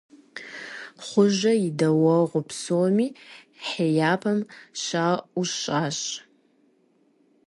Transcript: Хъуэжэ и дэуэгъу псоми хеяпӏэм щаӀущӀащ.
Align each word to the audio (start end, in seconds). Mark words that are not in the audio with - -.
Хъуэжэ 1.05 1.51
и 1.67 1.69
дэуэгъу 1.77 2.43
псоми 2.47 3.07
хеяпӏэм 3.67 4.39
щаӀущӀащ. 4.81 5.99